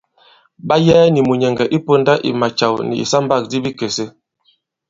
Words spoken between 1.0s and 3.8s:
nì mùnyɛ̀ŋgɛ̀ inyū ponda i macàw nì ìsambâkdi